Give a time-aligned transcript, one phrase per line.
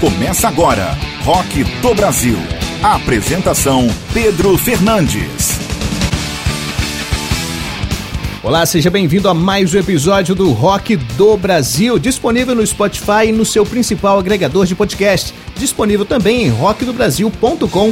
[0.00, 2.38] Começa agora, Rock do Brasil.
[2.84, 5.57] A apresentação Pedro Fernandes.
[8.48, 13.32] Olá, seja bem-vindo a mais um episódio do Rock do Brasil, disponível no Spotify e
[13.32, 15.34] no seu principal agregador de podcast.
[15.54, 17.84] Disponível também em rockdobrasil.com.br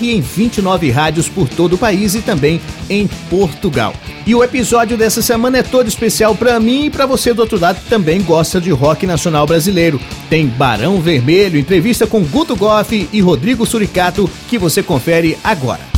[0.00, 3.92] em 29 rádios por todo o país e também em Portugal.
[4.26, 7.60] E o episódio dessa semana é todo especial para mim e para você do outro
[7.60, 10.00] lado que também gosta de rock nacional brasileiro.
[10.30, 15.97] Tem Barão Vermelho, entrevista com Guto Goff e Rodrigo Suricato que você confere agora.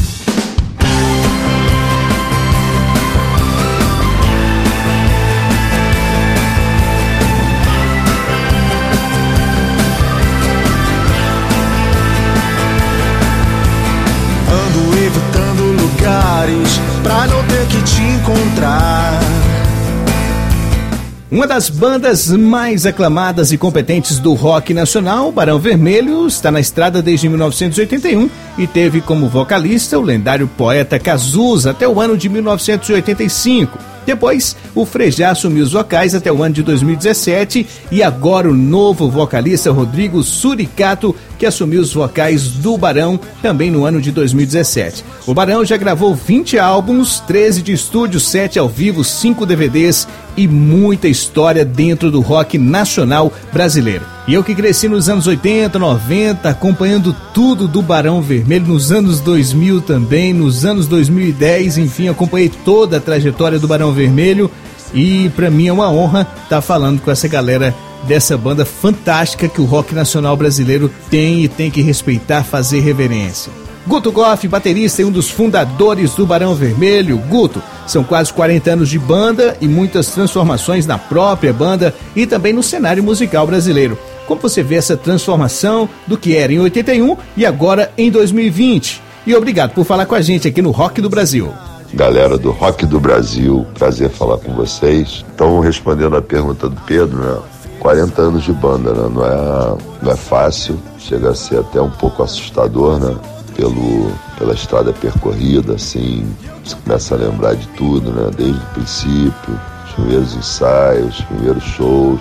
[21.30, 27.01] Uma das bandas mais aclamadas e competentes do rock nacional, Barão Vermelho, está na estrada
[27.01, 33.79] desde 1981 e teve como vocalista o lendário poeta Cazuza até o ano de 1985.
[34.05, 39.09] Depois, o Frejá assumiu os vocais até o ano de 2017 e agora o novo
[39.09, 45.02] vocalista Rodrigo Suricato, que assumiu os vocais do Barão também no ano de 2017.
[45.27, 50.46] O Barão já gravou 20 álbuns, 13 de estúdio, 7 ao vivo, 5 DVDs e
[50.46, 54.05] muita história dentro do rock nacional brasileiro.
[54.29, 59.18] E eu que cresci nos anos 80, 90, acompanhando tudo do Barão Vermelho, nos anos
[59.21, 64.50] 2000 também, nos anos 2010, enfim, acompanhei toda a trajetória do Barão Vermelho
[64.93, 69.48] e para mim é uma honra estar tá falando com essa galera dessa banda fantástica
[69.48, 73.53] que o rock nacional brasileiro tem e tem que respeitar, fazer reverência.
[73.87, 77.19] Guto Goff, baterista e um dos fundadores do Barão Vermelho.
[77.28, 82.53] Guto, são quase 40 anos de banda e muitas transformações na própria banda e também
[82.53, 83.98] no cenário musical brasileiro.
[84.26, 89.03] Como você vê essa transformação do que era em 81 e agora em 2020?
[89.26, 91.53] E obrigado por falar com a gente aqui no Rock do Brasil.
[91.93, 95.25] Galera do Rock do Brasil, prazer falar com vocês.
[95.34, 97.39] Então, respondendo a pergunta do Pedro, né?
[97.81, 99.11] 40 anos de banda, né?
[99.13, 103.17] Não é, não é fácil, chega a ser até um pouco assustador, né?
[103.61, 106.25] pelo, pela estrada percorrida, assim,
[106.65, 108.31] você começa a lembrar de tudo, né?
[108.35, 112.21] Desde o princípio, os primeiros ensaios, os primeiros shows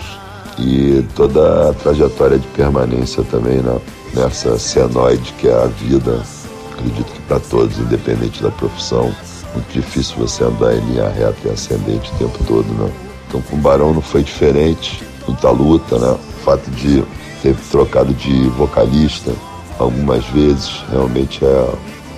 [0.58, 3.80] e toda a trajetória de permanência também né?
[4.14, 6.22] nessa senoide que é a vida.
[6.74, 9.14] Acredito que para todos, independente da profissão,
[9.53, 12.92] muito difícil você andar em linha reta e ascendente o tempo todo, né?
[13.28, 16.12] Então com o Barão não foi diferente, muita luta, né?
[16.12, 17.03] O fato de
[17.41, 19.31] ter trocado de vocalista,
[19.78, 20.84] algumas vezes.
[20.91, 21.69] Realmente é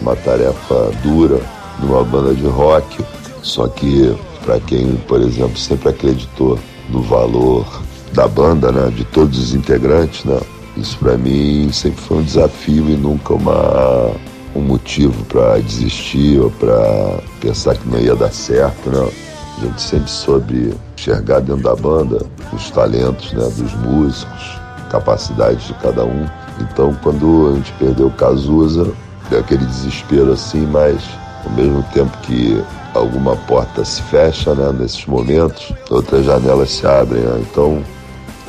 [0.02, 1.40] uma tarefa dura
[1.80, 3.04] numa banda de rock.
[3.42, 6.58] Só que para quem, por exemplo, sempre acreditou
[6.90, 7.66] no valor
[8.14, 10.38] da banda, né, de todos os integrantes, né,
[10.76, 14.12] isso para mim sempre foi um desafio e nunca uma
[14.54, 19.10] um motivo para desistir ou para pensar que não ia dar certo, né?
[19.58, 25.74] A gente sempre soube enxergar dentro da banda os talentos, né, dos músicos, capacidades de
[25.76, 26.28] cada um
[26.62, 28.92] então, quando a gente perdeu o Cazuza,
[29.30, 31.02] deu aquele desespero assim, mas
[31.46, 32.62] ao mesmo tempo que
[32.94, 37.22] alguma porta se fecha, né, nesses momentos, outras janelas se abrem.
[37.22, 37.44] Né?
[37.50, 37.82] Então,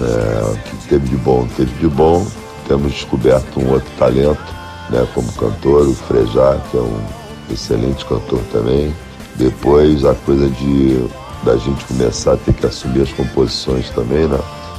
[0.00, 2.26] é, o que teve de bom, teve de bom.
[2.68, 4.54] Temos descoberto um outro talento,
[4.90, 7.00] né, como cantor, o Frejá, que é um
[7.50, 8.94] excelente cantor também.
[9.36, 11.02] Depois, a coisa de
[11.44, 14.38] da gente começar a ter que assumir as composições também, né?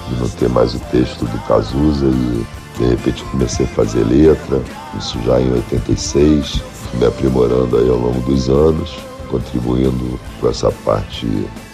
[0.09, 2.45] De não ter mais o texto do Cazuza e
[2.77, 4.61] de repente comecei a fazer letra,
[4.97, 6.61] isso já em 86,
[6.95, 8.95] me aprimorando aí ao longo dos anos,
[9.29, 11.27] contribuindo com essa parte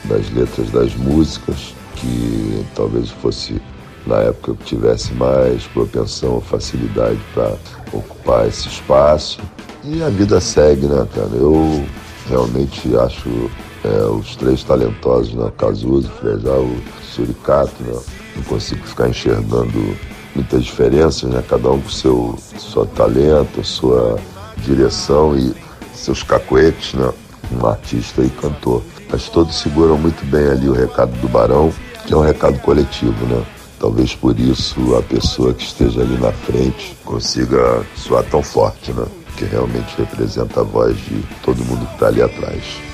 [0.06, 3.62] das letras das músicas, que talvez fosse
[4.06, 7.56] na época eu tivesse mais propensão ou facilidade para
[7.94, 9.40] ocupar esse espaço.
[9.84, 11.30] E a vida segue, né, cara?
[11.34, 11.86] Eu
[12.28, 13.50] realmente acho
[13.84, 15.52] é, os três talentosos, né?
[15.58, 18.00] Cazuza, o Suricato, né?
[18.36, 19.98] Não consigo ficar enxergando
[20.36, 21.44] muitas diferenças, né?
[21.48, 24.20] Cada um com seu, seu talento, sua
[24.58, 25.54] direção e
[25.94, 27.12] seus cacoetes, né?
[27.52, 28.84] Um artista e cantor.
[29.10, 31.74] Mas todos seguram muito bem ali o recado do Barão,
[32.06, 33.44] que é um recado coletivo, né?
[33.80, 39.06] Talvez por isso a pessoa que esteja ali na frente consiga soar tão forte, né?
[39.38, 42.89] Que realmente representa a voz de todo mundo que está ali atrás.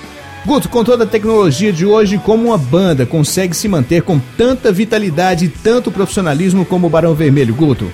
[0.45, 4.71] Guto, com toda a tecnologia de hoje, como uma banda consegue se manter com tanta
[4.71, 7.91] vitalidade e tanto profissionalismo como o Barão Vermelho, Guto?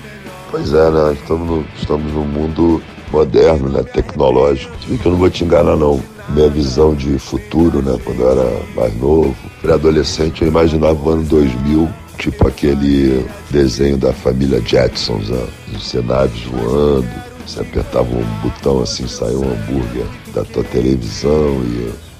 [0.50, 1.16] Pois é, né?
[1.18, 3.82] Estamos, no, estamos num mundo moderno, né?
[3.82, 4.76] Tecnológico.
[4.86, 5.98] Se que eu não vou te enganar, não.
[6.28, 7.98] Minha visão de futuro, né?
[8.04, 11.88] Quando eu era mais novo, pré-adolescente, eu imaginava o ano 2000
[12.18, 15.44] tipo aquele desenho da família Jetsons, né?
[15.74, 17.08] os cenários voando,
[17.44, 22.11] você apertava um botão assim, saiu um hambúrguer da tua televisão e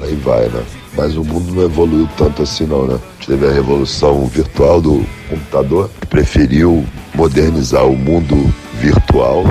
[0.00, 0.62] aí vai, né?
[0.96, 2.98] Mas o mundo não evoluiu tanto assim não, né?
[3.26, 6.84] Teve a revolução virtual do computador, que preferiu
[7.14, 9.44] modernizar o mundo virtual,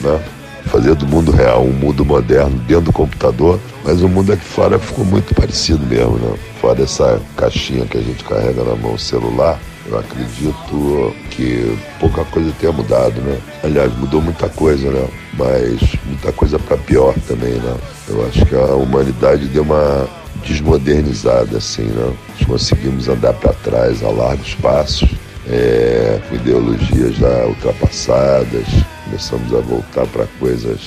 [0.00, 0.22] né?
[0.66, 4.78] Fazer do mundo real um mundo moderno dentro do computador, mas o mundo aqui fora
[4.78, 6.36] ficou muito parecido mesmo, né?
[6.60, 12.52] Fora essa caixinha que a gente carrega na mão, celular, eu acredito que pouca coisa
[12.58, 13.38] tenha mudado, né?
[13.62, 15.06] Aliás, mudou muita coisa, né?
[15.36, 17.76] Mas muita coisa para pior também, né?
[18.08, 20.08] Eu acho que a humanidade deu uma
[20.46, 22.12] desmodernizada, assim, né?
[22.38, 25.10] Nós conseguimos andar para trás a largos passos,
[25.48, 28.66] é, com ideologias já ultrapassadas,
[29.04, 30.80] começamos a voltar para coisas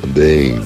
[0.00, 0.60] também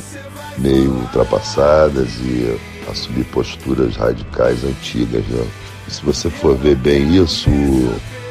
[0.59, 2.59] meio ultrapassadas e
[2.91, 5.47] assumir posturas radicais antigas, né?
[5.89, 7.51] se você for ver bem isso,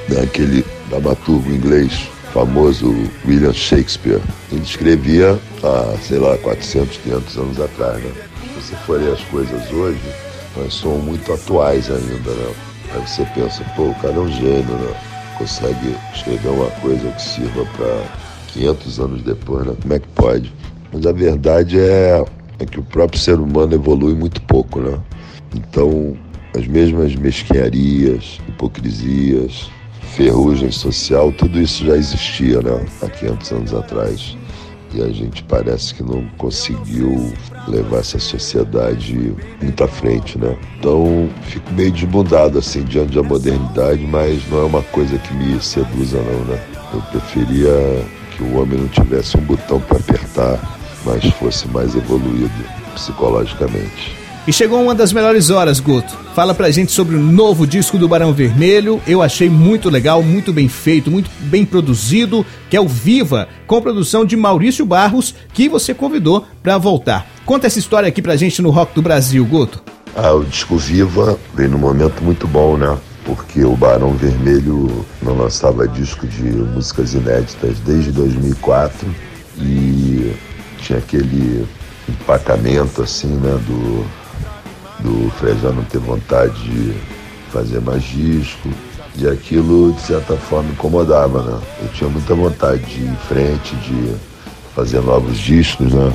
[0.10, 2.94] né, aquele dramaturgo inglês famoso
[3.28, 8.12] William Shakespeare, ele escrevia há, sei lá, 400, 500 anos atrás, né?
[8.42, 10.00] Se você for ler as coisas hoje,
[10.56, 12.54] nós somos muito atuais ainda, né?
[12.94, 14.94] Aí você pensa, pô, o cara é um gênio, né?
[15.38, 18.04] Consegue escrever uma coisa que sirva para
[18.48, 19.76] 500 anos depois, né?
[19.82, 20.54] Como é que pode?
[20.94, 22.24] Mas a verdade é,
[22.60, 25.00] é que o próprio ser humano evolui muito pouco, né?
[25.56, 26.18] Então,
[26.56, 29.70] as mesmas mesquinharias, hipocrisias,
[30.16, 34.38] ferrugem social, tudo isso já existia né, há 500 anos atrás.
[34.94, 37.32] E a gente parece que não conseguiu
[37.68, 40.58] levar essa sociedade muito à frente, né?
[40.78, 45.62] Então, fico meio desbundado, assim, diante da modernidade, mas não é uma coisa que me
[45.62, 46.62] seduza, não, né?
[46.94, 48.06] Eu preferia
[48.36, 50.60] que o homem não tivesse um botão para apertar,
[51.06, 52.52] mas fosse mais evoluído
[52.94, 54.21] psicologicamente.
[54.48, 56.18] E chegou uma das melhores horas, Guto.
[56.34, 59.00] Fala pra gente sobre o novo disco do Barão Vermelho.
[59.06, 63.80] Eu achei muito legal, muito bem feito, muito bem produzido, que é o Viva, com
[63.80, 67.28] produção de Maurício Barros, que você convidou para voltar.
[67.46, 69.80] Conta essa história aqui pra gente no Rock do Brasil, Guto.
[70.16, 72.98] Ah, o disco Viva veio num momento muito bom, né?
[73.24, 79.08] Porque o Barão Vermelho não lançava disco de músicas inéditas desde 2004
[79.60, 80.34] e
[80.80, 81.64] tinha aquele
[82.10, 84.04] empacamento assim, né, do
[85.02, 86.94] do Frejá não ter vontade de
[87.52, 88.70] fazer mais disco.
[89.18, 91.60] E aquilo, de certa forma, incomodava, né?
[91.82, 94.16] Eu tinha muita vontade de ir em frente, de
[94.74, 96.14] fazer novos discos, né?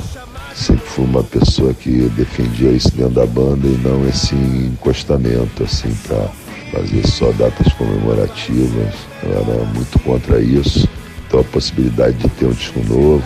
[0.55, 5.93] Sempre fui uma pessoa que defendia isso dentro da banda e não esse encostamento, assim,
[6.07, 6.27] para
[6.71, 8.95] fazer só datas comemorativas.
[9.21, 10.89] Eu era muito contra isso.
[11.27, 13.23] Então a possibilidade de ter um disco novo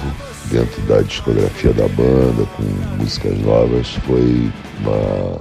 [0.52, 2.64] dentro da discografia da banda, com
[3.02, 5.40] músicas novas, foi uma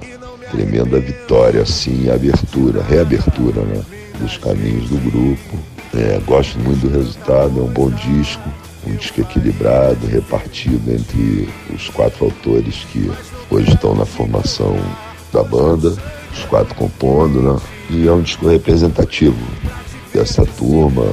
[0.49, 3.81] tremenda vitória, assim, abertura, reabertura, né?
[4.19, 5.57] Dos caminhos do grupo.
[5.93, 8.41] É, gosto muito do resultado, é um bom disco,
[8.87, 13.11] um disco equilibrado, repartido entre os quatro autores que
[13.49, 14.77] hoje estão na formação
[15.33, 15.93] da banda,
[16.33, 17.59] os quatro compondo, né?
[17.89, 19.37] E é um disco representativo
[20.13, 21.03] dessa turma,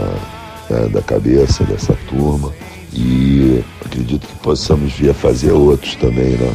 [0.70, 0.88] né?
[0.92, 2.52] da cabeça dessa turma.
[2.92, 6.52] E acredito que possamos vir a fazer outros também, né?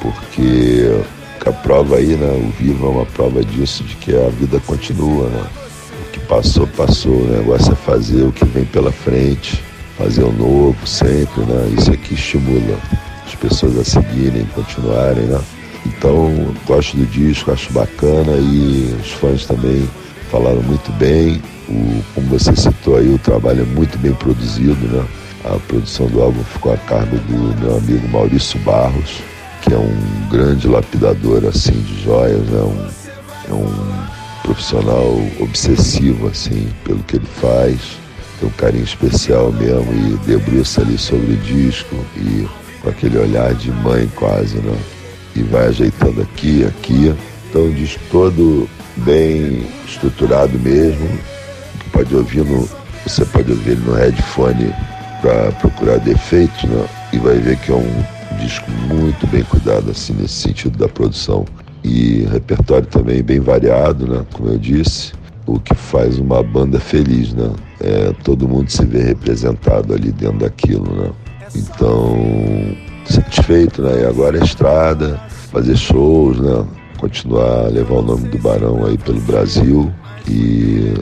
[0.00, 1.02] Porque
[1.46, 2.30] a prova aí, né?
[2.30, 5.46] O vivo é uma prova disso, de que a vida continua, né?
[6.00, 7.12] O que passou, passou.
[7.12, 9.62] O negócio é fazer o que vem pela frente,
[9.96, 11.74] fazer o novo sempre, né?
[11.76, 12.78] Isso aqui estimula
[13.26, 15.40] as pessoas a seguirem, continuarem, né?
[15.86, 19.88] Então, gosto do disco, acho bacana e os fãs também
[20.30, 21.40] falaram muito bem.
[21.68, 25.04] O, como você citou aí, o trabalho é muito bem produzido, né?
[25.48, 29.22] A produção do álbum ficou a cargo do meu amigo Maurício Barros
[29.62, 32.88] que é um grande lapidador assim de joias, é um,
[33.50, 37.78] é um profissional obsessivo assim pelo que ele faz,
[38.38, 42.48] tem um carinho especial mesmo e debruça ali sobre o disco e
[42.80, 44.78] com aquele olhar de mãe quase, né?
[45.34, 47.14] E vai ajeitando aqui, aqui.
[47.48, 51.08] Então o disco todo bem estruturado mesmo,
[51.92, 52.68] pode ouvir no,
[53.04, 54.72] você pode ouvir ele no headphone
[55.20, 56.86] para procurar defeitos, né?
[57.12, 58.04] E vai ver que é um
[58.38, 61.44] disco muito bem cuidado assim nesse sentido da produção
[61.82, 64.24] e repertório também bem variado, né?
[64.32, 65.12] Como eu disse,
[65.46, 67.50] o que faz uma banda feliz, né?
[67.80, 71.10] É, todo mundo se vê representado ali dentro daquilo, né?
[71.54, 72.16] Então,
[73.06, 74.02] satisfeito, né?
[74.02, 75.18] E agora é estrada,
[75.50, 76.64] fazer shows, né?
[76.98, 79.90] Continuar a levar o nome do Barão aí pelo Brasil
[80.28, 80.94] e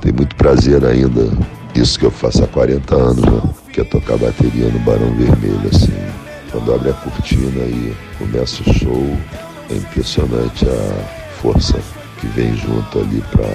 [0.00, 1.28] tem muito prazer ainda
[1.74, 3.42] isso que eu faço há 40 anos, né?
[3.72, 5.96] Que é tocar bateria no Barão Vermelho, assim.
[6.50, 9.16] Quando abre a cortina e começa o show,
[9.70, 11.78] é impressionante a força
[12.20, 13.46] que vem junto ali para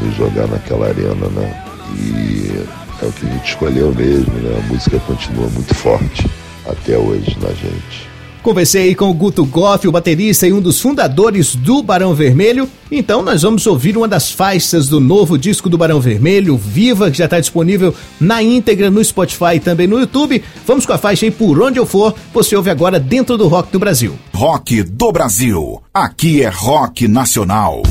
[0.00, 1.64] nos jogar naquela arena, né?
[1.96, 2.66] E
[3.02, 4.58] é o que a gente escolheu mesmo, né?
[4.58, 6.28] A música continua muito forte
[6.66, 8.07] até hoje na gente.
[8.48, 12.66] Conversei com o Guto Goff, o baterista e um dos fundadores do Barão Vermelho.
[12.90, 17.18] Então nós vamos ouvir uma das faixas do novo disco do Barão Vermelho, Viva, que
[17.18, 20.42] já está disponível na íntegra no Spotify e também no YouTube.
[20.66, 22.14] Vamos com a faixa aí Por Onde Eu For.
[22.32, 24.18] Você ouve agora dentro do Rock do Brasil.
[24.32, 25.82] Rock do Brasil.
[25.92, 27.82] Aqui é rock nacional.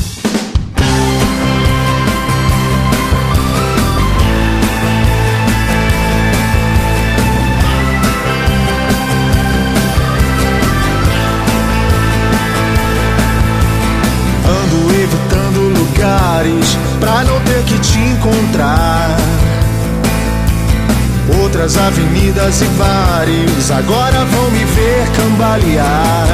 [22.47, 26.27] E bares agora vão me ver cambalear.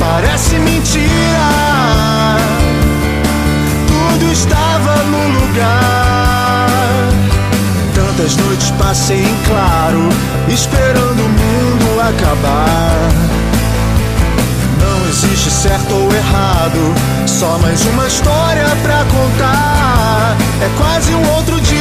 [0.00, 1.08] Parece mentira,
[3.86, 6.66] tudo estava no lugar.
[7.94, 10.08] Tantas noites passei em claro,
[10.48, 13.08] esperando o mundo acabar
[15.08, 16.94] existe certo ou errado,
[17.26, 20.36] só mais uma história pra contar.
[20.60, 21.77] É quase um outro dia,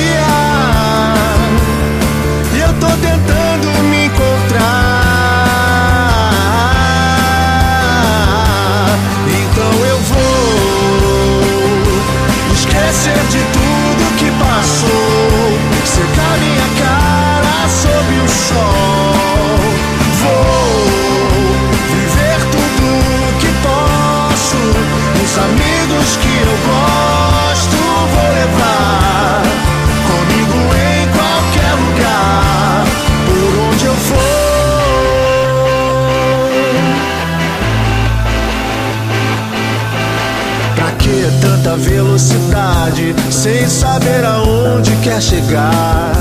[41.75, 46.13] velocidade sem saber aonde quer chegar?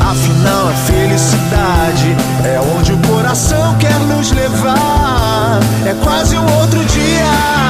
[0.00, 5.60] Afinal, a felicidade é onde o coração quer nos levar.
[5.86, 7.63] É quase um outro dia.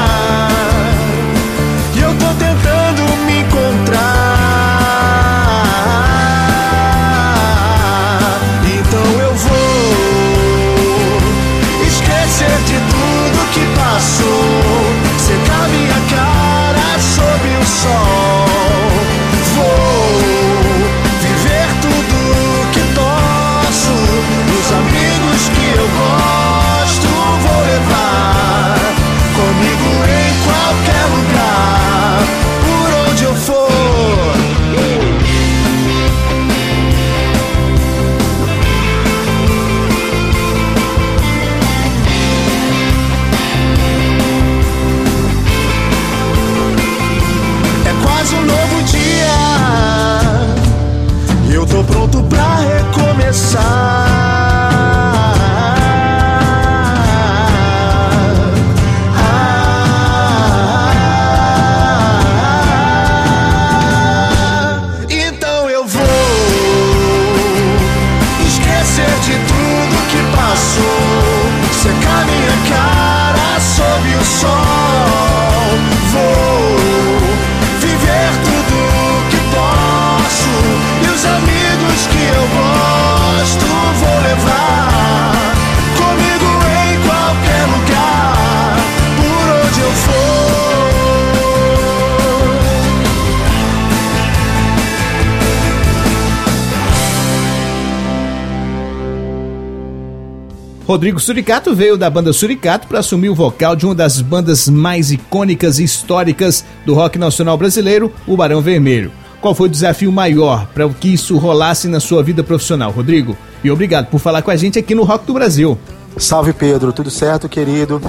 [100.95, 105.11] Rodrigo Suricato veio da banda Suricato para assumir o vocal de uma das bandas mais
[105.11, 109.11] icônicas e históricas do rock nacional brasileiro, o Barão Vermelho.
[109.41, 113.37] Qual foi o desafio maior para que isso rolasse na sua vida profissional, Rodrigo?
[113.65, 115.77] E obrigado por falar com a gente aqui no Rock do Brasil.
[116.17, 118.01] Salve Pedro, tudo certo, querido?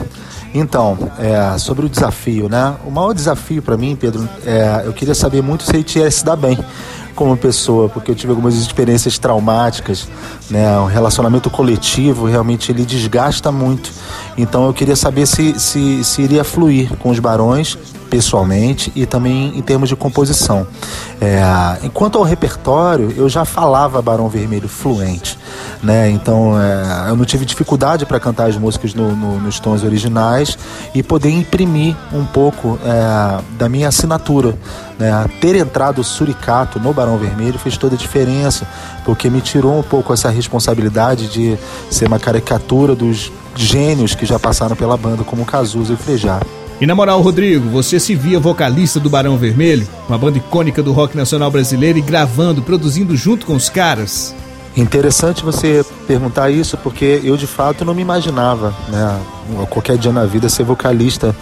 [0.54, 2.76] Então, é, sobre o desafio, né?
[2.86, 6.24] O maior desafio para mim, Pedro, é, eu queria saber muito se ele tinha se
[6.24, 6.56] dar bem
[7.16, 10.08] como pessoa, porque eu tive algumas experiências traumáticas,
[10.50, 10.78] né?
[10.80, 13.92] O relacionamento coletivo realmente ele desgasta muito.
[14.38, 19.58] Então eu queria saber se, se, se iria fluir com os barões pessoalmente e também
[19.58, 20.68] em termos de composição.
[21.20, 25.38] É, enquanto ao repertório, eu já falava Barão Vermelho fluente,
[25.82, 26.10] né?
[26.10, 30.58] Então é, eu não tive dificuldade para cantar as músicas no, no, nos tons originais
[30.94, 34.56] e poder imprimir um pouco é, da minha assinatura.
[34.98, 35.30] Né?
[35.42, 38.68] Ter entrado o Suricato no Barão Vermelho fez toda a diferença,
[39.04, 41.58] porque me tirou um pouco essa responsabilidade de
[41.90, 46.40] ser uma caricatura dos gênios que já passaram pela banda, como Cazuza e Frejá.
[46.80, 50.92] E na moral, Rodrigo, você se via vocalista do Barão Vermelho, uma banda icônica do
[50.92, 54.36] rock nacional brasileiro e gravando, produzindo junto com os caras?
[54.76, 59.22] Interessante você perguntar isso, porque eu de fato não me imaginava, né,
[59.70, 61.34] qualquer dia na vida ser vocalista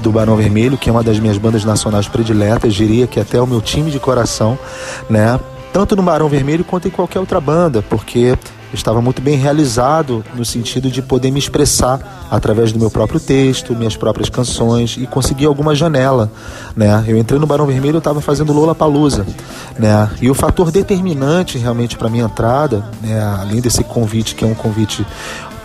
[0.00, 3.46] do Barão Vermelho, que é uma das minhas bandas nacionais prediletas, diria que até o
[3.46, 4.56] meu time de coração,
[5.10, 5.40] né,
[5.76, 8.34] tanto no Barão Vermelho quanto em qualquer outra banda, porque
[8.72, 13.74] estava muito bem realizado no sentido de poder me expressar através do meu próprio texto,
[13.74, 16.32] minhas próprias canções e conseguir alguma janela,
[16.74, 17.04] né?
[17.06, 19.26] Eu entrei no Barão Vermelho, eu estava fazendo Lola Palusa,
[19.78, 20.10] né?
[20.18, 24.54] E o fator determinante realmente para minha entrada, né, além desse convite que é um
[24.54, 25.04] convite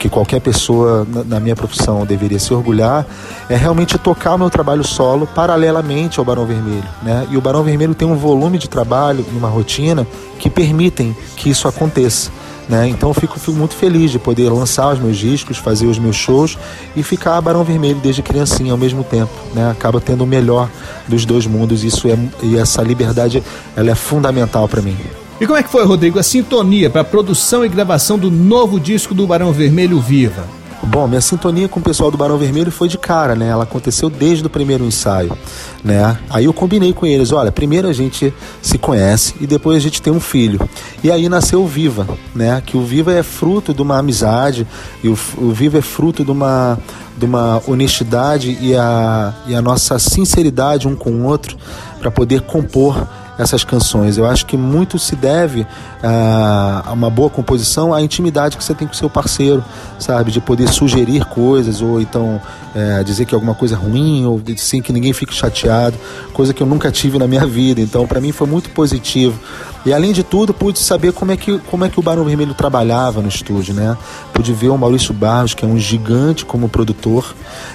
[0.02, 3.06] que qualquer pessoa na minha profissão deveria se orgulhar,
[3.48, 6.90] é realmente tocar o meu trabalho solo paralelamente ao Barão Vermelho.
[7.04, 7.28] Né?
[7.30, 10.08] E o Barão Vermelho tem um volume de trabalho e uma rotina
[10.40, 12.32] que permitem que isso aconteça.
[12.68, 12.88] Né?
[12.88, 16.16] Então eu fico, fico, muito feliz de poder lançar os meus discos, fazer os meus
[16.16, 16.58] shows
[16.96, 19.32] e ficar Barão Vermelho desde criancinha ao mesmo tempo.
[19.54, 19.70] Né?
[19.70, 20.68] Acaba tendo o melhor
[21.08, 23.44] dos dois mundos isso é, e essa liberdade
[23.76, 24.98] ela é fundamental para mim.
[25.42, 28.80] E como é que foi, Rodrigo, a sintonia para a produção e gravação do novo
[28.80, 30.46] disco do Barão Vermelho Viva?
[30.84, 33.48] Bom, minha sintonia com o pessoal do Barão Vermelho foi de cara, né?
[33.48, 35.36] Ela aconteceu desde o primeiro ensaio,
[35.84, 36.16] né?
[36.30, 38.32] Aí eu combinei com eles, olha, primeiro a gente
[38.62, 40.60] se conhece e depois a gente tem um filho.
[41.04, 42.62] E aí nasceu o Viva, né?
[42.64, 44.68] Que o Viva é fruto de uma amizade
[45.04, 46.78] e o, o Viva é fruto de uma
[47.18, 51.58] de uma honestidade e a, e a nossa sinceridade um com o outro
[52.00, 53.08] para poder compor
[53.42, 54.18] essas canções.
[54.18, 55.66] Eu acho que muito se deve
[56.04, 59.64] ah, a uma boa composição à intimidade que você tem com seu parceiro,
[60.00, 60.32] sabe?
[60.32, 62.42] De poder sugerir coisas ou então
[62.76, 65.98] é, dizer que alguma coisa é ruim ou sem que ninguém fique chateado,
[66.34, 67.82] coisa que eu nunca tive na minha vida.
[67.82, 69.40] Então, para mim foi muito positivo.
[69.86, 72.54] E além de tudo, pude saber como é que, como é que o Barão Vermelho
[72.54, 73.98] trabalhava no estúdio, né?
[74.34, 77.34] Pude ver o Maurício Barros, que é um gigante como produtor,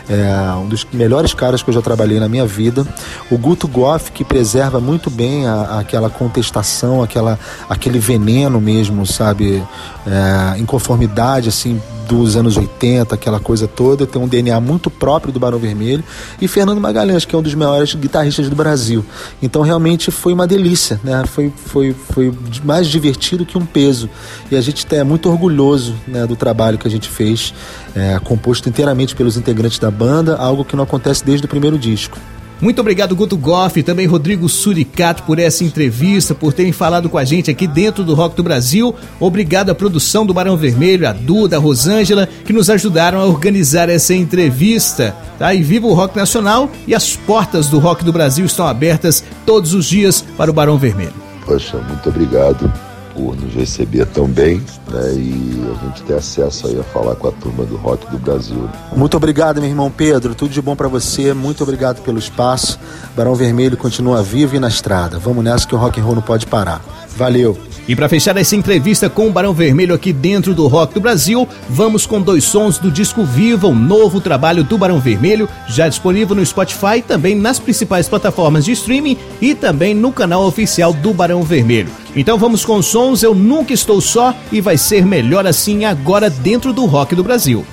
[0.08, 2.86] é um dos melhores caras que eu já trabalhei na minha vida.
[3.30, 9.62] O Guto Goff, que preserva muito bem a, aquela contestação, aquela, aquele veneno mesmo, sabe?
[10.06, 15.40] É, inconformidade, assim, dos anos 80, aquela coisa toda, tem um DNA muito próprio do
[15.40, 16.04] Barão Vermelho,
[16.40, 19.04] e Fernando Magalhães, que é um dos maiores guitarristas do Brasil.
[19.42, 21.24] Então realmente foi uma delícia, né?
[21.26, 22.32] Foi, foi, foi
[22.64, 24.08] mais divertido que um peso.
[24.50, 27.52] E a gente é muito orgulhoso né, do trabalho que a gente fez,
[27.94, 32.18] é, composto inteiramente pelos integrantes da banda, algo que não acontece desde o primeiro disco.
[32.58, 37.18] Muito obrigado, Guto Goff, e também Rodrigo Suricato por essa entrevista, por terem falado com
[37.18, 38.94] a gente aqui dentro do Rock do Brasil.
[39.20, 43.90] Obrigado à produção do Barão Vermelho, a Duda, a Rosângela, que nos ajudaram a organizar
[43.90, 45.14] essa entrevista.
[45.38, 45.52] Tá?
[45.52, 49.74] E viva o Rock Nacional e as portas do Rock do Brasil estão abertas todos
[49.74, 51.25] os dias para o Barão Vermelho.
[51.46, 52.70] Poxa, muito obrigado
[53.14, 54.58] por nos receber tão bem
[54.90, 58.18] né, e a gente ter acesso aí a falar com a turma do rock do
[58.18, 58.68] Brasil.
[58.94, 60.34] Muito obrigado, meu irmão Pedro.
[60.34, 61.32] Tudo de bom para você.
[61.32, 62.78] Muito obrigado pelo espaço.
[63.16, 65.18] Barão Vermelho continua vivo e na estrada.
[65.18, 66.82] Vamos nessa que o rock and roll não pode parar.
[67.16, 67.58] Valeu.
[67.88, 71.48] E para fechar essa entrevista com o Barão Vermelho aqui dentro do Rock do Brasil,
[71.68, 76.34] vamos com dois sons do disco Viva, o novo trabalho do Barão Vermelho, já disponível
[76.34, 81.42] no Spotify, também nas principais plataformas de streaming e também no canal oficial do Barão
[81.42, 81.88] Vermelho.
[82.14, 86.72] Então vamos com sons Eu Nunca Estou Só e vai ser melhor assim agora dentro
[86.72, 87.64] do Rock do Brasil.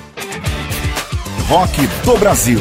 [1.48, 2.60] Rock do Brasil.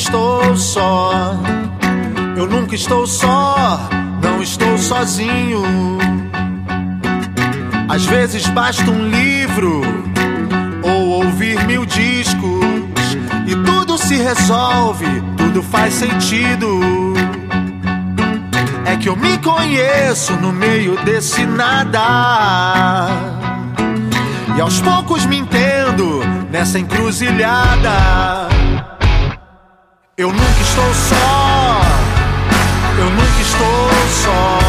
[0.00, 1.34] Estou só.
[2.36, 3.78] Eu nunca estou só.
[4.22, 5.62] Não estou sozinho.
[7.88, 9.82] Às vezes basta um livro
[10.82, 12.64] ou ouvir mil discos
[13.46, 16.80] e tudo se resolve, tudo faz sentido.
[18.86, 23.08] É que eu me conheço no meio desse nada.
[24.56, 28.59] E aos poucos me entendo nessa encruzilhada.
[30.20, 31.80] Eu nunca estou só,
[32.98, 33.90] eu nunca estou
[34.22, 34.60] só,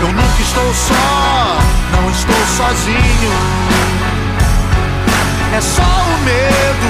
[0.00, 1.58] eu nunca estou só,
[1.92, 3.32] não estou sozinho.
[5.54, 6.88] É só o medo,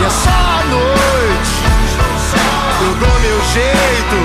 [0.00, 1.54] e é só a noite.
[2.82, 4.18] Eu dou meu jeito,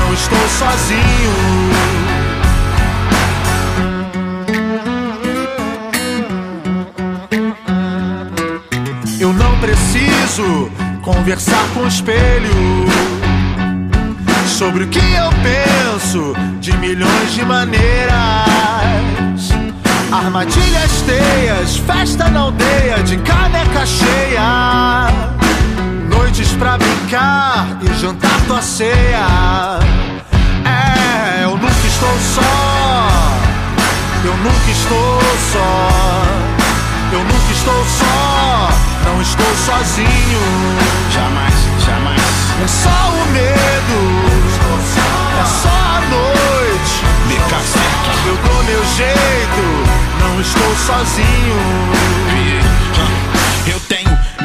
[0.00, 1.68] não estou sozinho.
[9.60, 10.70] preciso
[11.08, 12.50] conversar com o espelho
[14.46, 18.12] sobre o que eu penso de milhões de maneiras.
[20.12, 25.08] Armadilhas, teias, festa na aldeia de caneca cheia.
[26.10, 29.78] noites pra brincar e jantar tua ceia.
[30.66, 32.42] É, eu nunca estou só.
[34.26, 35.20] Eu nunca estou
[35.52, 36.47] só.
[37.10, 38.68] Eu nunca estou só.
[39.04, 40.40] Não estou sozinho.
[41.10, 42.20] Jamais, jamais.
[42.62, 43.98] É só o medo.
[45.40, 47.04] É só a noite.
[48.26, 49.62] Eu dou meu jeito.
[50.20, 51.58] Não estou sozinho.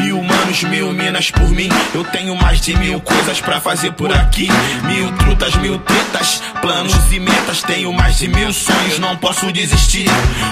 [0.04, 1.70] Mil manos, mil minas por mim.
[1.94, 4.50] Eu tenho mais de mil coisas pra fazer por aqui.
[4.84, 7.64] Mil trutas, mil tretas, planos e metas.
[7.64, 10.06] Tenho mais de mil sonhos, não posso desistir.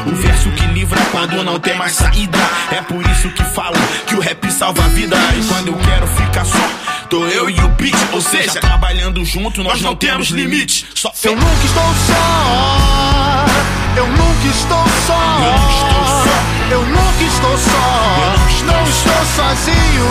[0.06, 2.38] O verso que livra quando não tem mais saída.
[2.72, 3.76] É por isso que falo
[4.08, 5.20] que o rap salva vidas.
[5.50, 6.70] Quando eu quero ficar só,
[7.10, 7.96] tô eu e o beat.
[8.14, 10.88] Ou seja, trabalhando junto, nós não temos limite.
[10.96, 11.12] Só.
[11.24, 13.81] Eu nunca estou só.
[13.96, 15.20] Eu nunca estou só.
[15.40, 16.72] Eu nunca estou só.
[16.72, 17.78] Eu nunca estou só.
[18.22, 20.06] Eu nunca estou Não estou sozinho.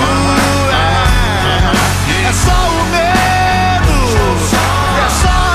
[2.08, 3.94] É, é só o medo.
[4.98, 5.49] É só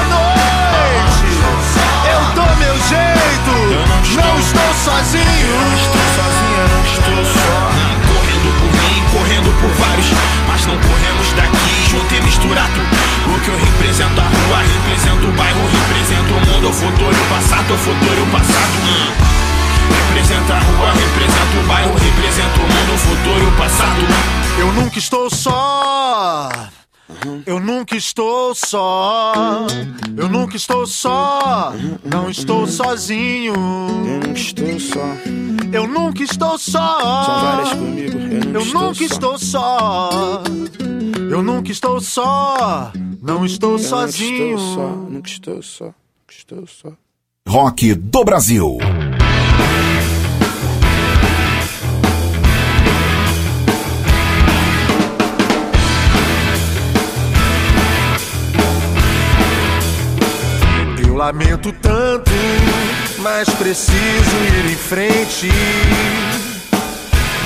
[27.96, 29.34] nunca estou só.
[30.18, 31.74] Eu nunca estou só.
[32.04, 33.54] Não estou sozinho.
[33.54, 35.00] Eu nunca estou só.
[35.72, 37.42] Eu nunca estou São só.
[37.42, 38.18] várias comigo,
[38.54, 40.44] eu nunca estou só.
[41.30, 42.92] Eu nunca estou só.
[43.22, 44.58] Não estou nunca sozinho.
[44.58, 45.94] estou só, nunca estou só, nunca
[46.38, 46.92] estou só.
[47.48, 48.78] Rock do Brasil.
[61.26, 62.32] Lamento tanto,
[63.18, 65.50] mas preciso ir em frente.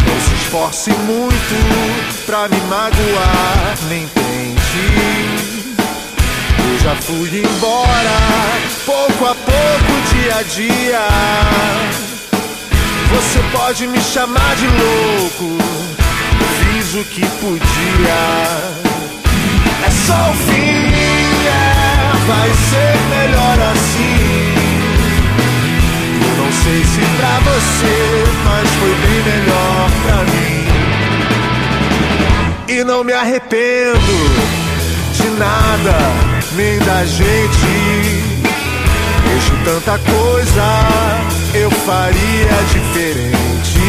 [0.05, 4.85] Não se esforce muito pra me magoar, nem tente.
[6.57, 8.17] Eu já fui embora,
[8.85, 11.07] pouco a pouco, dia a dia.
[13.13, 15.57] Você pode me chamar de louco,
[16.59, 18.19] fiz o que podia.
[19.85, 20.88] É só o fim,
[22.29, 24.53] vai ser melhor assim.
[26.21, 27.97] Eu não sei se pra você,
[28.45, 30.59] mas foi bem melhor pra mim.
[32.67, 34.15] E não me arrependo
[35.13, 35.97] de nada,
[36.55, 38.29] nem da gente.
[39.25, 40.67] Vejo tanta coisa,
[41.55, 43.79] eu faria diferente.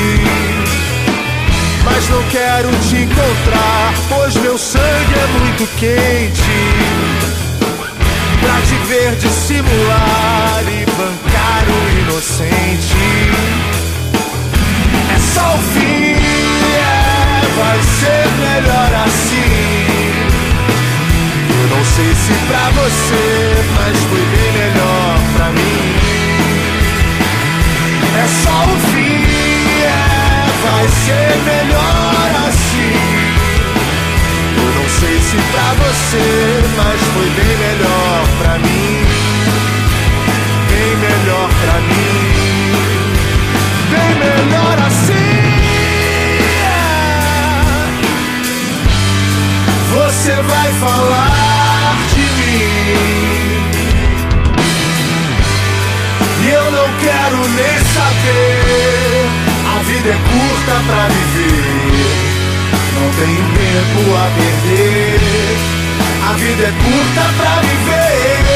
[1.85, 7.50] Mas não quero te encontrar, pois meu sangue é muito quente.
[8.41, 12.97] Pra te ver dissimular e bancar o inocente.
[15.15, 16.15] É só o fim,
[16.77, 19.91] é, vai ser melhor assim.
[21.51, 23.27] Eu não sei se pra você,
[23.77, 25.81] mas foi bem melhor pra mim.
[28.17, 29.21] É só o fim,
[29.83, 32.70] é, vai ser melhor assim.
[35.01, 39.07] Sei se pra você, mas foi bem melhor pra mim.
[40.69, 42.21] Bem melhor pra mim.
[43.91, 45.41] Bem melhor assim.
[49.89, 53.41] Você vai falar de mim.
[56.45, 59.31] E eu não quero nem saber.
[59.65, 62.20] A vida é curta pra viver.
[63.01, 65.21] Não tenho tempo a perder.
[66.29, 68.50] A vida é curta pra viver.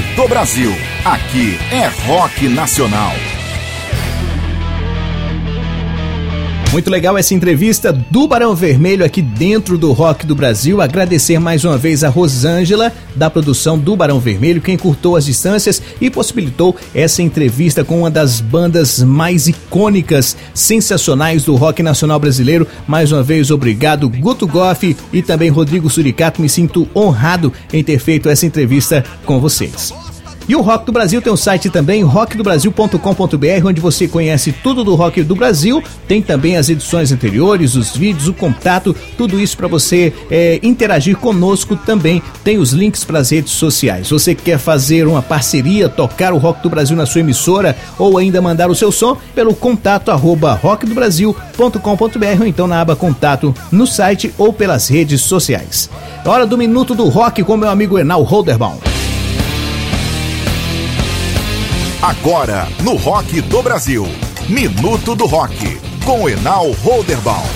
[0.00, 0.72] Do Brasil.
[1.04, 3.12] Aqui é rock nacional.
[6.72, 10.82] Muito legal essa entrevista do Barão Vermelho aqui dentro do Rock do Brasil.
[10.82, 15.80] Agradecer mais uma vez a Rosângela, da produção do Barão Vermelho, que encurtou as distâncias
[16.00, 22.66] e possibilitou essa entrevista com uma das bandas mais icônicas, sensacionais do rock nacional brasileiro.
[22.86, 26.42] Mais uma vez, obrigado, Guto Goff e também Rodrigo Suricato.
[26.42, 30.05] Me sinto honrado em ter feito essa entrevista com vocês.
[30.48, 34.94] E o Rock do Brasil tem um site também, rockdobrasil.com.br, onde você conhece tudo do
[34.94, 35.82] rock do Brasil.
[36.06, 41.16] Tem também as edições anteriores, os vídeos, o contato, tudo isso para você é, interagir
[41.16, 42.22] conosco também.
[42.44, 44.08] Tem os links para as redes sociais.
[44.10, 48.40] Você quer fazer uma parceria, tocar o Rock do Brasil na sua emissora ou ainda
[48.40, 54.32] mandar o seu som pelo contato arroba rockdobrasil.com.br ou então na aba contato no site
[54.38, 55.90] ou pelas redes sociais.
[56.24, 58.95] Hora do Minuto do Rock com meu amigo Enal Holderbaum.
[62.02, 64.04] Agora, no Rock do Brasil.
[64.50, 65.56] Minuto do Rock,
[66.04, 67.48] com Enal Holderbaum.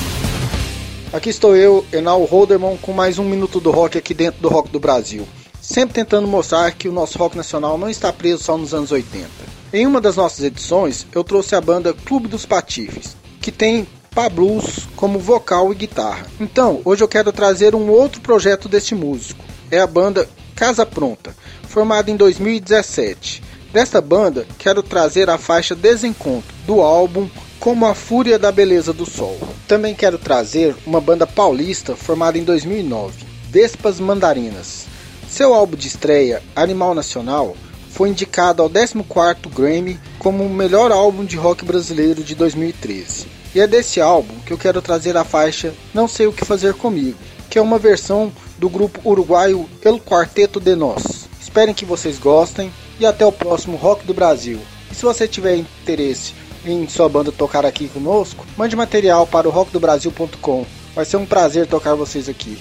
[1.12, 4.70] Aqui estou eu, Enal Holderman, com mais um Minuto do Rock aqui dentro do Rock
[4.70, 5.28] do Brasil.
[5.60, 9.28] Sempre tentando mostrar que o nosso rock nacional não está preso só nos anos 80.
[9.74, 14.30] Em uma das nossas edições, eu trouxe a banda Clube dos Patifes, que tem pá
[14.30, 16.26] blues como vocal e guitarra.
[16.40, 19.44] Então, hoje eu quero trazer um outro projeto deste músico.
[19.70, 20.26] É a banda
[20.56, 21.36] Casa Pronta,
[21.68, 23.49] formada em 2017.
[23.72, 27.28] Desta banda, quero trazer a faixa Desencontro do álbum
[27.60, 29.38] Como a Fúria da Beleza do Sol.
[29.68, 34.86] Também quero trazer uma banda paulista formada em 2009, Vespas Mandarinas.
[35.28, 37.56] Seu álbum de estreia, Animal Nacional,
[37.90, 43.28] foi indicado ao 14º Grammy como o melhor álbum de rock brasileiro de 2013.
[43.54, 46.74] E é desse álbum que eu quero trazer a faixa Não Sei O Que Fazer
[46.74, 51.28] Comigo, que é uma versão do grupo uruguaio El Quarteto de Nós.
[51.40, 54.60] Esperem que vocês gostem e até o próximo Rock do Brasil.
[54.90, 56.34] E se você tiver interesse
[56.64, 60.66] em sua banda tocar aqui conosco, mande material para o rockdobrasil.com.
[60.94, 62.58] Vai ser um prazer tocar vocês aqui.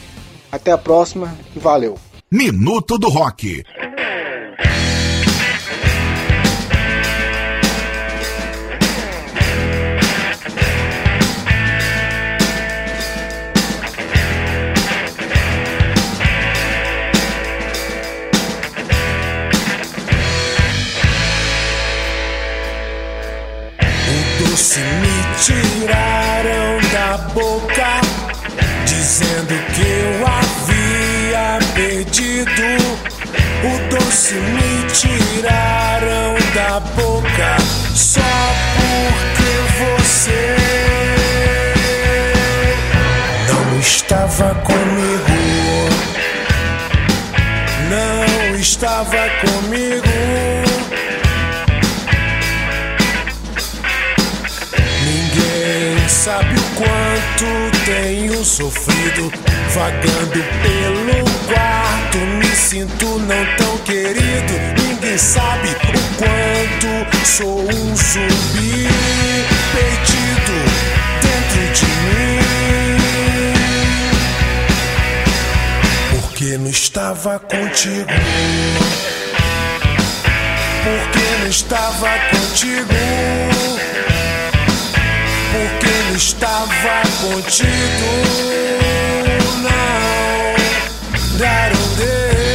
[0.51, 1.97] Até a próxima e valeu.
[2.31, 3.63] Minuto do Rock.
[25.41, 28.01] Tiraram da boca,
[28.85, 32.67] dizendo que eu havia perdido.
[33.61, 37.57] O doce me tiraram da boca
[37.93, 38.21] só
[38.75, 40.41] porque você
[43.47, 45.39] não estava comigo.
[47.89, 49.48] Não estava comigo.
[56.29, 57.49] Sabe o quanto
[57.85, 59.33] tenho sofrido
[59.73, 62.17] vagando pelo quarto.
[62.19, 64.53] Me sinto não tão querido.
[64.79, 65.73] Ninguém sabe o
[66.19, 68.87] quanto sou um zumbi
[69.73, 70.55] perdido
[71.23, 72.39] dentro de mim.
[76.11, 78.13] Porque não estava contigo.
[80.83, 83.78] Porque não estava contigo
[86.19, 87.69] estava contigo.
[89.63, 90.53] Não,
[91.37, 92.48] darão O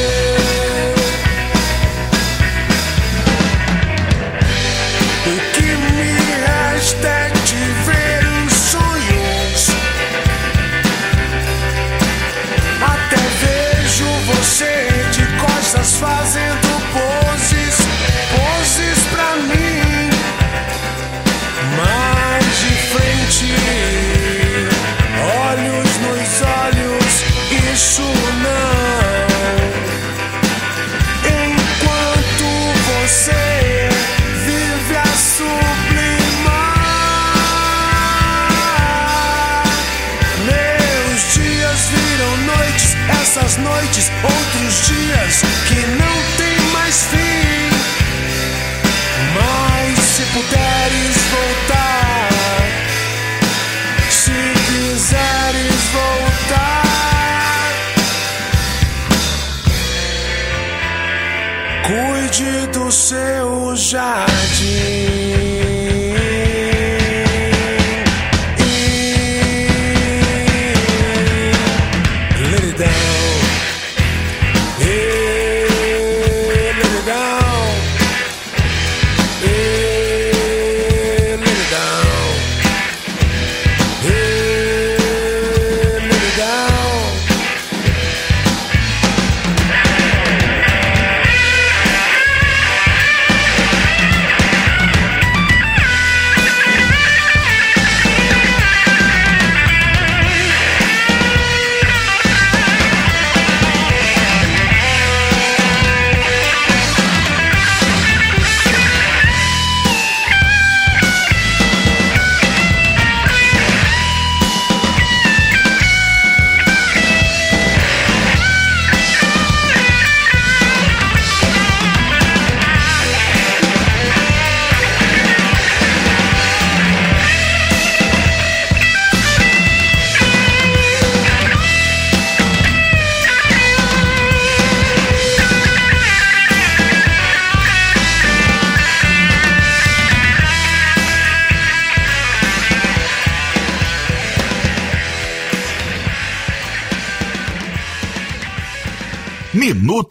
[62.94, 64.33] seu jardim.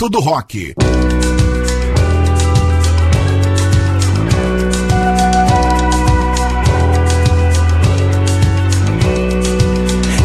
[0.03, 0.73] Minuto do Rock.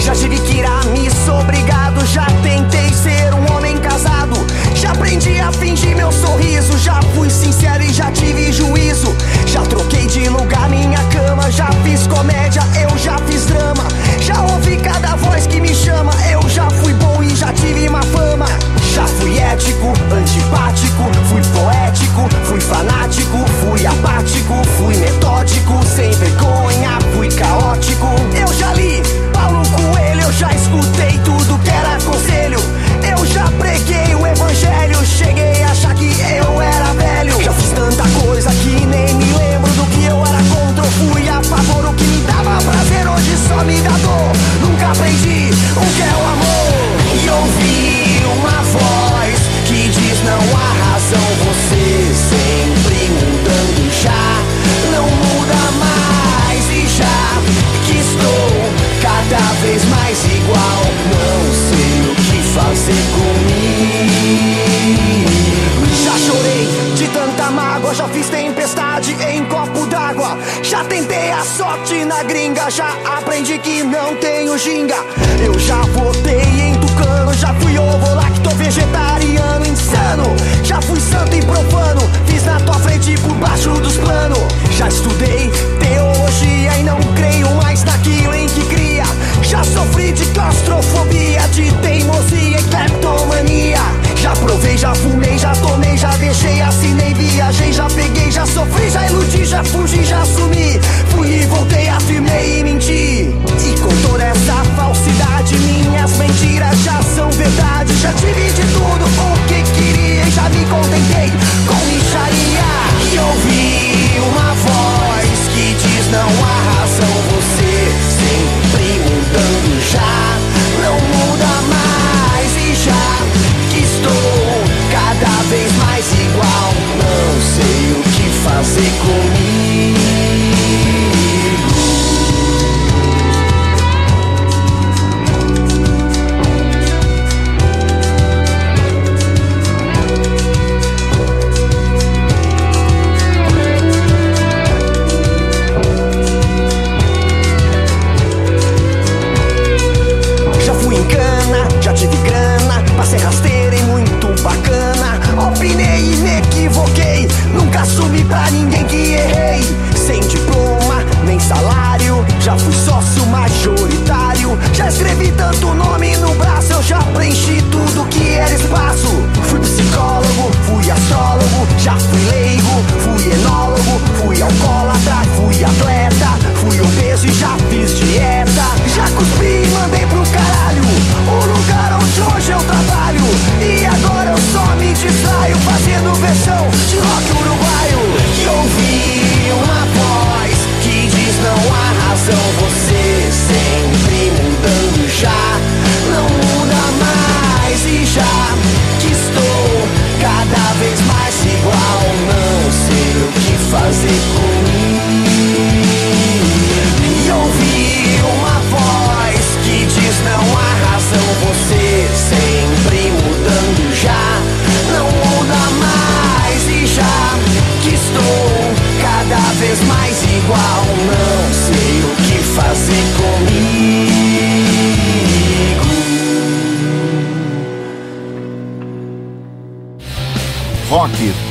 [0.00, 4.34] Já tive que irá me obrigado, já tentei ser um homem casado.
[4.74, 9.14] Já aprendi a fingir meu sorriso, já fui sincero e já tive juízo.
[9.46, 12.87] Já troquei de lugar minha cama, já fiz comédia, eu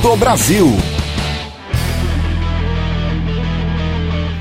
[0.02, 0.76] do Brasil.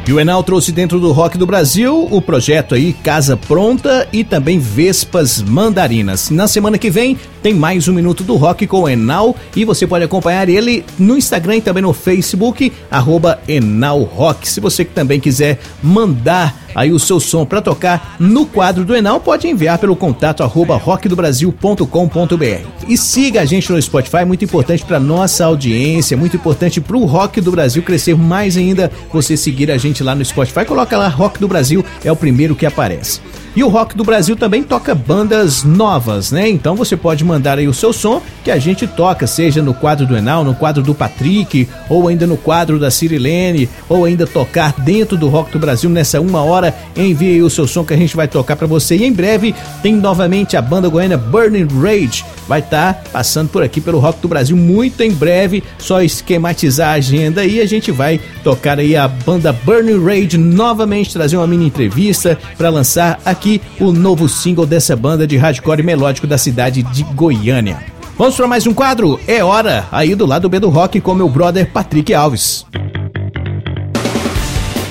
[0.08, 4.24] E o Enal trouxe dentro do Rock do Brasil o projeto aí Casa Pronta e
[4.24, 6.30] também Vespas Mandarinas.
[6.30, 9.86] Na semana que vem tem mais um Minuto do Rock com o Enal e você
[9.86, 14.48] pode acompanhar ele no Instagram e também no Facebook, arroba Enal Rock.
[14.48, 19.20] Se você também quiser mandar aí o seu som para tocar no quadro do Enal,
[19.20, 22.68] pode enviar pelo contato arroba rockdobrasil.com.br.
[22.88, 27.06] E siga a gente no Spotify, muito importante para nossa audiência, muito importante para o
[27.06, 28.92] Rock do Brasil crescer mais ainda.
[29.12, 32.56] Você seguir a gente lá no Spotify, coloca lá Rock do Brasil, é o primeiro
[32.56, 33.22] que aparece.
[33.58, 36.48] E o Rock do Brasil também toca bandas novas, né?
[36.48, 40.06] Então você pode mandar aí o seu som que a gente toca, seja no quadro
[40.06, 44.76] do Enal, no quadro do Patrick, ou ainda no quadro da Cirilene, ou ainda tocar
[44.78, 46.72] dentro do Rock do Brasil nessa uma hora.
[46.96, 48.96] Envie aí o seu som que a gente vai tocar para você.
[48.96, 52.24] E em breve tem novamente a banda goiana Burning Rage.
[52.48, 55.64] Vai estar tá passando por aqui pelo Rock do Brasil muito em breve.
[55.80, 61.12] Só esquematizar a agenda aí a gente vai tocar aí a banda Burning Rage novamente,
[61.12, 63.47] trazer uma mini entrevista para lançar aqui
[63.80, 67.80] o novo single dessa banda de hardcore melódico da cidade de Goiânia.
[68.18, 69.20] Vamos para mais um quadro?
[69.28, 72.66] É hora aí do lado B do rock com meu brother Patrick Alves.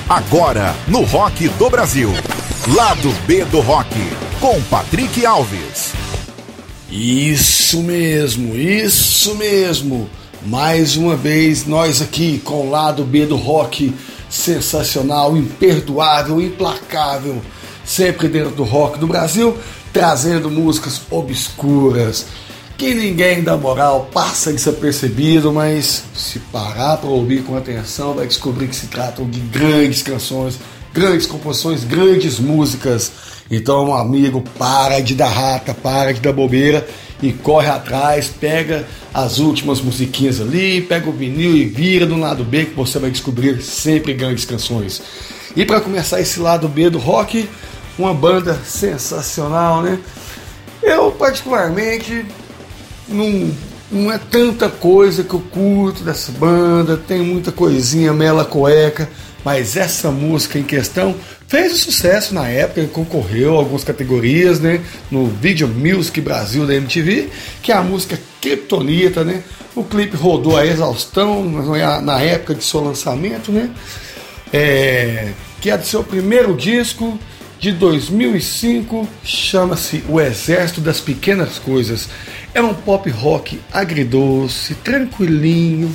[0.09, 2.09] Agora, no Rock do Brasil.
[2.73, 3.93] Lado B do Rock,
[4.39, 5.93] com Patrick Alves.
[6.89, 10.09] Isso mesmo, isso mesmo.
[10.45, 13.93] Mais uma vez, nós aqui com o lado B do rock,
[14.29, 17.41] sensacional, imperdoável, implacável,
[17.87, 19.57] sempre dentro do rock do Brasil,
[19.93, 22.25] trazendo músicas obscuras,
[22.77, 28.67] que ninguém dá moral, passa desapercebido, mas se parar para ouvir com atenção, vai descobrir
[28.67, 30.59] que se tratam de grandes canções,
[30.93, 33.11] grandes composições, grandes músicas.
[33.49, 36.87] Então, amigo, para de dar rata, para de dar bobeira
[37.23, 42.43] e corre atrás, pega as últimas musiquinhas ali, pega o vinil e vira do lado
[42.43, 45.01] B que você vai descobrir sempre grandes canções.
[45.55, 47.49] E para começar esse lado B do rock,
[47.97, 49.99] uma banda sensacional, né?
[50.81, 52.25] Eu particularmente
[53.07, 53.51] não,
[53.91, 59.09] não é tanta coisa que eu curto dessa banda, tem muita coisinha mela cueca,
[59.43, 61.15] mas essa música em questão
[61.47, 66.75] fez um sucesso na época, concorreu a algumas categorias, né, no Video Music Brasil da
[66.75, 67.29] MTV,
[67.61, 69.43] que é a música Kryptonita, né?
[69.75, 71.43] O clipe rodou a exaustão
[72.01, 73.69] na época de seu lançamento, né?
[74.51, 75.31] É,
[75.61, 77.17] que é do seu primeiro disco
[77.59, 82.07] de 2005, chama-se O Exército das Pequenas Coisas.
[82.53, 85.93] É um pop rock agridoce, tranquilinho,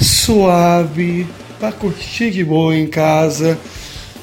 [0.00, 1.26] suave,
[1.58, 3.58] para curtir de boa em casa.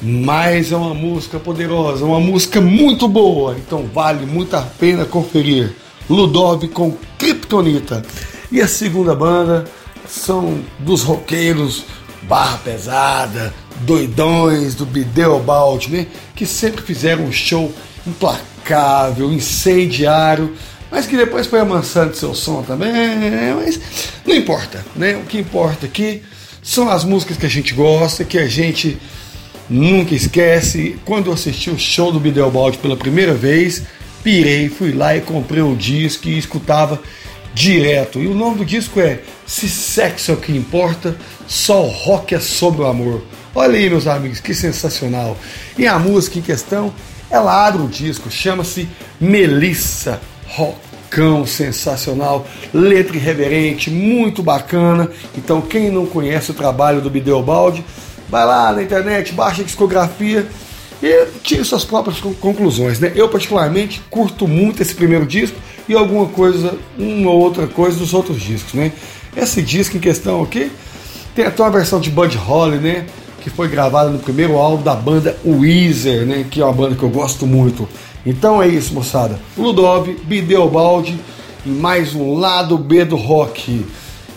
[0.02, 5.76] Mas é uma música poderosa, uma música muito boa, então vale muito a pena conferir.
[6.10, 8.04] Ludov com Kryptonita.
[8.50, 9.66] E a segunda banda
[10.08, 11.84] são dos roqueiros
[12.24, 16.08] barra pesada, doidões do Bideobaldi, né?
[16.36, 17.72] Que sempre fizeram um show
[18.06, 20.56] implacável, incendiário,
[20.92, 22.92] mas que depois foi amansando seu som também,
[23.56, 23.80] mas
[24.26, 25.16] não importa, né?
[25.18, 26.24] O que importa aqui
[26.62, 28.98] são as músicas que a gente gosta, que a gente
[29.70, 30.98] nunca esquece.
[31.06, 33.84] Quando eu assisti o show do Bideobaldi pela primeira vez,
[34.24, 37.02] pirei, fui lá e comprei o disco e escutava
[37.54, 38.20] direto.
[38.20, 41.16] E o nome do disco é Se Sexo é o que Importa,
[41.48, 43.22] Só o Rock é sobre o Amor.
[43.54, 45.36] Olha aí, meus amigos, que sensacional.
[45.78, 46.94] E a música em questão,
[47.32, 48.88] ela abre o disco, chama-se
[49.20, 55.10] Melissa Rockão, sensacional, letra irreverente, muito bacana.
[55.36, 57.84] Então, quem não conhece o trabalho do Bideobaldi,
[58.30, 60.46] vai lá na internet, baixa a discografia
[61.02, 63.00] e tire suas próprias conclusões.
[63.00, 63.12] Né?
[63.16, 68.14] Eu, particularmente, curto muito esse primeiro disco e alguma coisa, uma ou outra coisa dos
[68.14, 68.74] outros discos.
[68.74, 68.92] Né?
[69.36, 70.72] Esse disco em questão aqui
[71.34, 73.06] tem até uma versão de Bud Holly, né?
[73.40, 76.46] Que foi gravada no primeiro álbum da banda Weezer, né?
[76.50, 77.88] que é uma banda que eu gosto muito.
[78.26, 79.40] Então é isso, moçada.
[79.58, 81.20] Ludov, Bideobaldi
[81.66, 83.86] e mais um lado B do rock.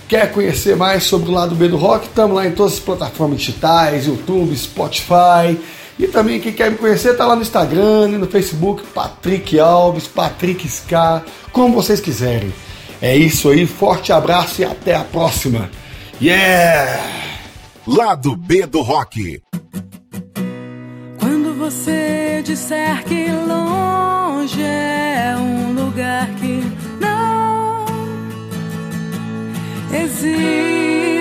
[0.09, 2.07] Quer conhecer mais sobre o lado B do rock?
[2.07, 5.59] Estamos lá em todas as plataformas digitais, YouTube, Spotify.
[5.99, 10.07] E também quem quer me conhecer tá lá no Instagram e no Facebook, Patrick Alves,
[10.07, 11.23] Patrick Ska,
[11.53, 12.53] como vocês quiserem.
[13.01, 15.71] É isso aí, forte abraço e até a próxima.
[16.21, 17.42] Yeah!
[17.87, 19.43] Lado B do Rock.
[21.19, 26.63] Quando você disser que longe é um lugar que
[27.01, 27.85] não
[29.93, 31.12] existe,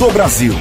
[0.00, 0.54] do Brasil.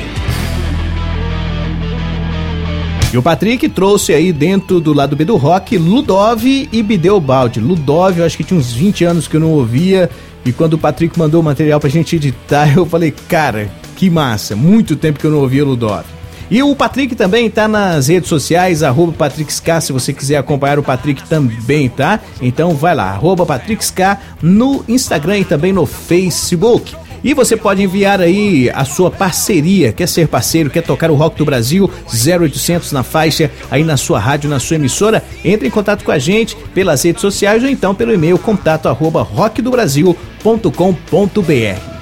[3.13, 7.61] E o Patrick trouxe aí dentro do lado B do rock Ludov e Bideobaldi.
[7.61, 10.09] Ludov, eu acho que tinha uns 20 anos que eu não ouvia.
[10.43, 14.57] E quando o Patrick mandou o material pra gente editar, eu falei, cara, que massa.
[14.57, 16.03] Muito tempo que eu não ouvia Ludov.
[16.51, 20.83] E o Patrick também tá nas redes sociais, arroba PatrickSK, se você quiser acompanhar o
[20.83, 22.19] Patrick também, tá?
[22.41, 26.93] Então vai lá, arroba PatrickSK no Instagram e também no Facebook.
[27.23, 31.37] E você pode enviar aí a sua parceria, quer ser parceiro, quer tocar o Rock
[31.37, 36.03] do Brasil, 0800 na faixa, aí na sua rádio, na sua emissora, entre em contato
[36.03, 41.99] com a gente pelas redes sociais ou então pelo e-mail contato arroba rockdobrasil.com.br.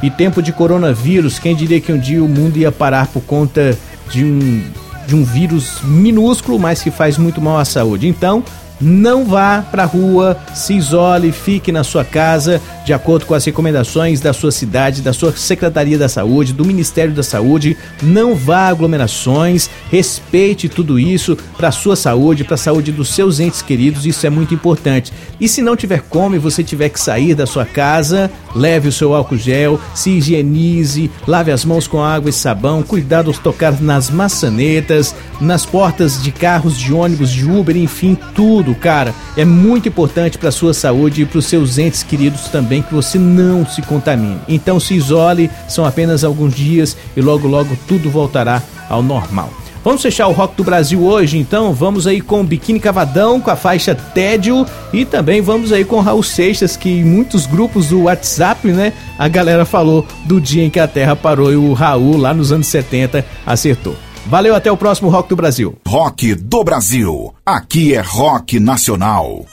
[0.00, 3.76] E tempo de coronavírus, quem diria que um dia o mundo ia parar por conta
[4.10, 4.62] de um,
[5.08, 8.06] de um vírus minúsculo, mas que faz muito mal à saúde.
[8.06, 8.44] Então,
[8.80, 14.20] não vá para rua, se isole, fique na sua casa, de acordo com as recomendações
[14.20, 17.76] da sua cidade, da sua Secretaria da Saúde, do Ministério da Saúde.
[18.02, 23.10] Não vá a aglomerações, respeite tudo isso para a sua saúde, para a saúde dos
[23.10, 25.12] seus entes queridos, isso é muito importante.
[25.40, 28.92] E se não tiver como e você tiver que sair da sua casa, leve o
[28.92, 33.80] seu álcool gel, se higienize, lave as mãos com água e sabão, cuidado ao tocar
[33.80, 39.14] nas maçanetas, nas portas de carros, de ônibus, de Uber, enfim, tudo, cara.
[39.36, 42.94] É muito importante para a sua saúde e para os seus entes queridos também que
[42.94, 44.40] você não se contamine.
[44.48, 49.50] Então se isole, são apenas alguns dias e logo logo tudo voltará ao normal.
[49.88, 53.56] Vamos fechar o Rock do Brasil hoje, então vamos aí com Biquíni Cavadão, com a
[53.56, 58.68] faixa Tédio e também vamos aí com Raul Seixas, que em muitos grupos do WhatsApp,
[58.68, 62.34] né, a galera falou do dia em que a Terra parou e o Raul lá
[62.34, 63.96] nos anos 70 acertou.
[64.26, 65.74] Valeu, até o próximo Rock do Brasil.
[65.88, 67.32] Rock do Brasil.
[67.46, 69.46] Aqui é rock nacional.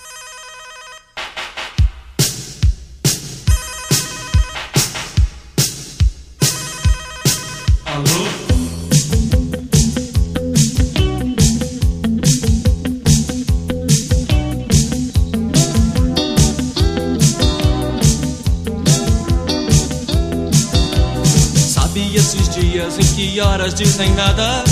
[21.96, 24.66] Sabe esses dias em que horas dizem nada?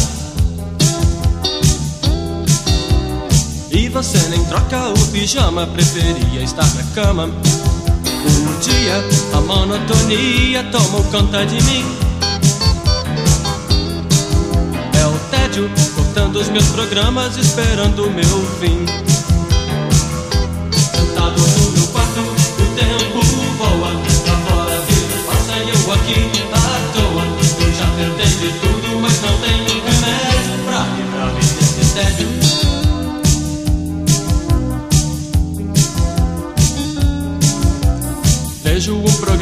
[3.72, 7.28] E você nem troca o pijama, preferia estar na cama.
[7.28, 11.86] Um dia a monotonia tomou conta de mim.
[15.02, 18.86] É o tédio cortando os meus programas, esperando o meu fim.
[20.74, 23.26] Sentado no meu quarto, o tempo
[23.58, 23.94] voa.
[24.28, 26.53] Lá fora vida passa e eu aqui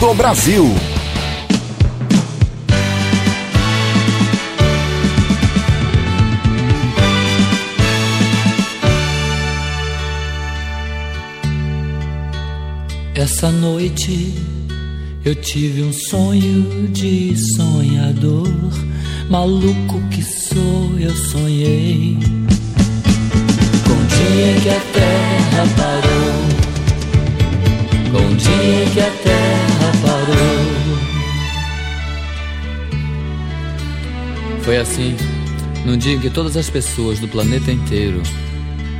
[0.00, 0.64] do Brasil.
[13.14, 14.34] Essa noite
[15.22, 18.48] eu tive um sonho de sonhador,
[19.28, 22.16] maluco que sou, eu sonhei.
[23.84, 26.40] Com o dia que a terra parou,
[28.12, 29.69] com o dia que a terra
[34.62, 35.16] Foi assim,
[35.84, 38.22] num dia em que todas as pessoas do planeta inteiro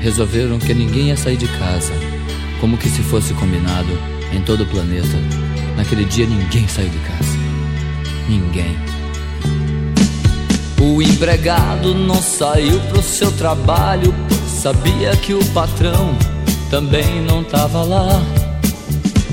[0.00, 1.92] resolveram que ninguém ia sair de casa
[2.60, 3.98] Como que se fosse combinado
[4.32, 5.18] em todo o planeta.
[5.76, 7.38] Naquele dia ninguém saiu de casa.
[8.28, 8.76] Ninguém.
[10.80, 14.14] O empregado não saiu pro seu trabalho,
[14.46, 16.16] sabia que o patrão
[16.70, 18.22] também não tava lá.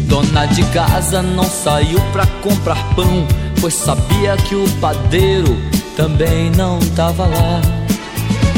[0.07, 3.27] Dona de casa não saiu pra comprar pão,
[3.59, 5.55] pois sabia que o padeiro
[5.97, 7.59] também não tava lá.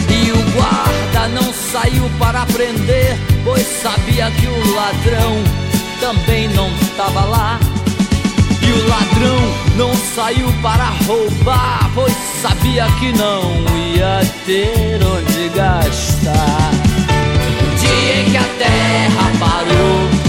[0.09, 5.41] E o guarda não saiu para prender, pois sabia que o ladrão
[6.01, 7.59] também não tava lá.
[8.61, 9.39] E o ladrão
[9.77, 13.41] não saiu para roubar, pois sabia que não
[13.77, 16.71] ia ter onde gastar.
[17.61, 20.28] No dia em que a terra parou,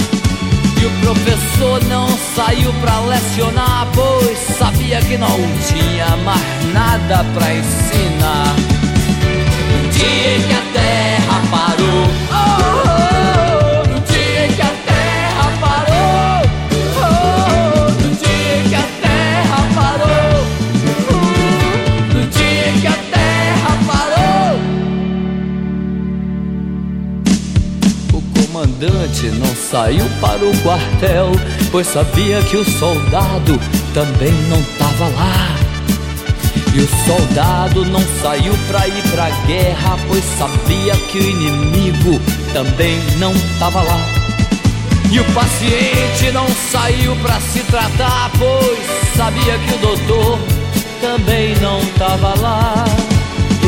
[0.81, 7.53] E o professor não saiu pra lecionar, pois sabia que não tinha mais nada pra
[7.53, 8.55] ensinar.
[9.69, 12.80] No dia em que a terra parou, oh,
[29.29, 31.31] não saiu para o quartel,
[31.71, 33.59] pois sabia que o soldado
[33.93, 35.55] também não tava lá.
[36.73, 42.21] E o soldado não saiu pra ir pra guerra, pois sabia que o inimigo
[42.53, 43.99] também não tava lá.
[45.11, 48.79] E o paciente não saiu pra se tratar, pois
[49.15, 50.39] sabia que o doutor
[51.01, 52.85] também não tava lá.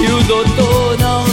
[0.01, 1.32] E o doutor não